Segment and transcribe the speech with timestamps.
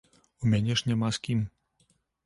[0.45, 1.47] У мяне ж няма з кім.